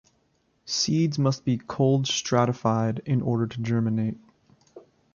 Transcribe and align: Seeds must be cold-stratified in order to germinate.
Seeds 0.65 1.19
must 1.19 1.45
be 1.45 1.59
cold-stratified 1.59 3.03
in 3.05 3.21
order 3.21 3.45
to 3.45 3.61
germinate. 3.61 4.17